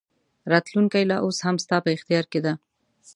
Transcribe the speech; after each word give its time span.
راتلونکې 0.51 1.07
لا 1.09 1.17
اوس 1.25 1.37
هم 1.45 1.55
ستا 1.63 1.77
په 1.83 1.89
اختیار 1.95 2.25
کې 2.31 2.39
ده. 2.45 2.53